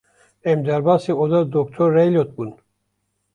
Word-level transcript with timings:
Em 0.49 0.59
derbasî 0.67 1.13
oda 1.23 1.41
Dr. 1.55 1.79
Rweylot 1.95 2.29
bûn. 2.35 2.51